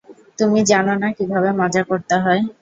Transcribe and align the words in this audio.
তুমি 0.39 0.59
জানো 0.71 0.93
না 1.01 1.09
কীভাবে 1.17 1.49
মজা 1.61 1.81
করতে 1.89 2.15
হয়। 2.23 2.41